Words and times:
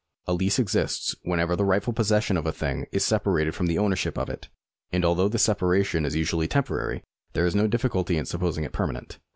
A 0.25 0.33
lease 0.33 0.57
exists 0.57 1.15
whenever 1.21 1.55
the 1.55 1.63
rightful 1.63 1.93
possession 1.93 2.35
of 2.35 2.47
a 2.47 2.51
thing 2.51 2.87
is 2.91 3.05
separated 3.05 3.53
from 3.53 3.67
the 3.67 3.77
owner 3.77 3.95
ship 3.95 4.17
of 4.17 4.31
it; 4.31 4.49
and 4.91 5.05
although 5.05 5.27
this 5.27 5.43
separation 5.43 6.05
is 6.07 6.15
usually 6.15 6.47
temporary, 6.47 7.03
there 7.33 7.45
is 7.45 7.53
no 7.53 7.67
difficulty 7.67 8.17
in 8.17 8.25
saipposing 8.25 8.65
it 8.65 8.73
permanent. 8.73 9.19